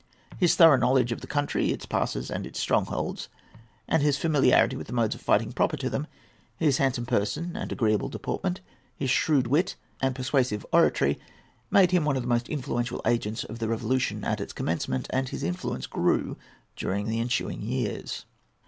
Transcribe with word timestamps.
His 0.39 0.55
thorough 0.55 0.77
knowledge 0.79 1.11
of 1.11 1.21
the 1.21 1.27
country, 1.27 1.69
its 1.69 1.85
passes 1.85 2.31
and 2.31 2.47
its 2.47 2.59
strongholds, 2.59 3.29
and 3.87 4.01
his 4.01 4.17
familiarity 4.17 4.75
with 4.75 4.87
the 4.87 4.93
modes 4.93 5.13
of 5.13 5.21
fighting 5.21 5.51
proper 5.51 5.77
to 5.77 5.91
them, 5.91 6.07
his 6.57 6.79
handsome 6.79 7.05
person 7.05 7.55
and 7.55 7.71
agreeable 7.71 8.09
deportment, 8.09 8.61
his 8.95 9.11
shrewd 9.11 9.45
wit 9.45 9.75
and 10.01 10.15
persuasive 10.15 10.65
oratory, 10.73 11.19
made 11.69 11.91
him 11.91 12.03
one 12.03 12.15
of 12.17 12.23
the 12.23 12.27
most 12.27 12.49
influential 12.49 13.01
agents 13.05 13.43
of 13.43 13.59
the 13.59 13.67
Revolution 13.69 14.23
at 14.23 14.41
its 14.41 14.53
commencement, 14.53 15.05
and 15.11 15.29
his 15.29 15.43
influence 15.43 15.85
grew 15.85 16.35
during 16.75 17.05
the 17.07 17.19
ensuing 17.19 17.61
years. 17.61 18.25